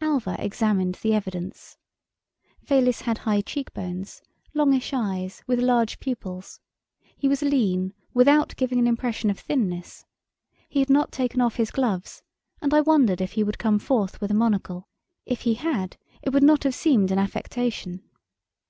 Alva 0.00 0.34
examined 0.38 0.94
the 1.02 1.12
evidence. 1.12 1.76
Fayliss 2.64 3.02
had 3.02 3.18
high 3.18 3.42
cheekbones, 3.42 4.22
longish 4.54 4.94
eyes, 4.94 5.42
with 5.46 5.60
large 5.60 6.00
pupils. 6.00 6.58
He 7.14 7.28
was 7.28 7.42
lean, 7.42 7.92
without 8.14 8.56
giving 8.56 8.78
an 8.78 8.86
impression 8.86 9.28
of 9.28 9.38
thinness. 9.38 10.06
He 10.70 10.78
had 10.80 10.88
not 10.88 11.12
taken 11.12 11.42
off 11.42 11.56
his 11.56 11.70
gloves, 11.70 12.22
and 12.62 12.72
I 12.72 12.80
wondered 12.80 13.20
if 13.20 13.32
he 13.32 13.44
would 13.44 13.58
come 13.58 13.78
forth 13.78 14.22
with 14.22 14.30
a 14.30 14.32
monocle; 14.32 14.88
if 15.26 15.42
he 15.42 15.52
had, 15.52 15.98
it 16.22 16.30
would 16.30 16.42
not 16.42 16.64
have 16.64 16.74
seemed 16.74 17.10
an 17.10 17.18
affectation. 17.18 18.04